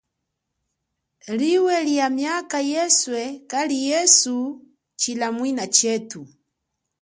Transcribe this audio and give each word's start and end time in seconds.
Liwe 1.39 1.75
lia 1.87 2.07
miaka 2.17 2.57
yeswe 2.71 3.23
kali 3.51 3.77
yesu 3.89 4.35
tshilamwina 4.99 5.65
chetu. 5.77 6.21